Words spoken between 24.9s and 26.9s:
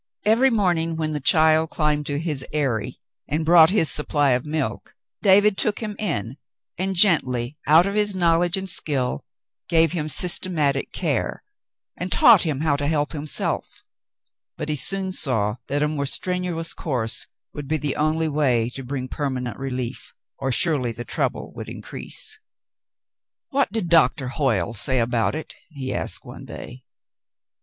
about it?" he asked one day.